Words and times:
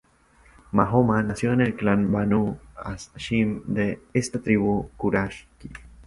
Mahoma 0.71 1.21
nació 1.21 1.53
en 1.53 1.61
el 1.61 1.75
clan 1.75 2.11
Banu 2.11 2.57
Hashim 2.75 3.61
de 3.67 4.01
esta 4.15 4.39
tribu 4.41 4.89
Quraysh. 4.97 5.45